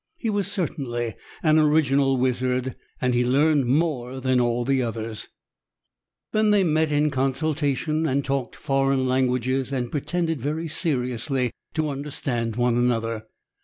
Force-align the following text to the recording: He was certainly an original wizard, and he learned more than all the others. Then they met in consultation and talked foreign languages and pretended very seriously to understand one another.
He 0.17 0.31
was 0.31 0.51
certainly 0.51 1.13
an 1.43 1.59
original 1.59 2.17
wizard, 2.17 2.75
and 2.99 3.13
he 3.13 3.23
learned 3.23 3.67
more 3.67 4.19
than 4.19 4.39
all 4.39 4.65
the 4.65 4.81
others. 4.81 5.27
Then 6.31 6.49
they 6.49 6.63
met 6.63 6.91
in 6.91 7.11
consultation 7.11 8.07
and 8.07 8.25
talked 8.25 8.55
foreign 8.55 9.07
languages 9.07 9.71
and 9.71 9.91
pretended 9.91 10.41
very 10.41 10.67
seriously 10.67 11.51
to 11.75 11.89
understand 11.91 12.55
one 12.55 12.77
another. 12.79 13.27